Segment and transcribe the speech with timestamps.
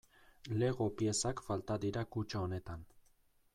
[0.61, 2.91] Lego piezak falta dira kutxa honetan.